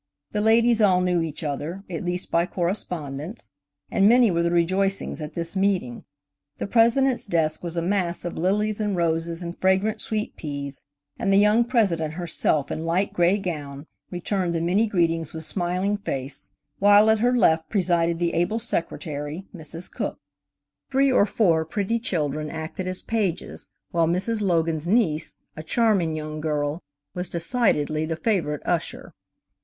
[0.31, 3.51] The ladies all knew each other, at least by correspondence,
[3.91, 6.05] and many were the rejoicings at this meeting.
[6.57, 10.81] The President's desk was a mass of lilies and roses and fragrant sweet peas,
[11.19, 15.97] and the young President herself, in light gray gown, returned the many greetings with smiling
[15.97, 16.49] face,
[16.79, 19.91] while at her left presided the able secretary, Mrs.
[19.91, 20.19] Cooke.
[20.89, 24.41] Three or four pretty children acted as pages, while Mrs.
[24.41, 29.13] Logan's niece–a charming young girl–was decidedly the favorite usher.